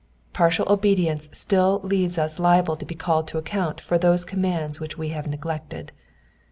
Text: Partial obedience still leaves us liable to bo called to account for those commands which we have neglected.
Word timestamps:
Partial 0.33 0.65
obedience 0.67 1.29
still 1.31 1.79
leaves 1.83 2.17
us 2.17 2.39
liable 2.39 2.75
to 2.75 2.87
bo 2.87 2.95
called 2.95 3.27
to 3.27 3.37
account 3.37 3.79
for 3.79 3.99
those 3.99 4.25
commands 4.25 4.79
which 4.79 4.97
we 4.97 5.09
have 5.09 5.27
neglected. 5.27 5.91